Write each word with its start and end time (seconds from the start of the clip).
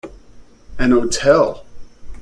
An 0.79 0.93
hotel. 0.93 1.63